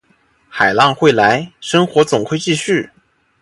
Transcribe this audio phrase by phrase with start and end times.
[0.49, 2.89] 海浪会来，生活总会继续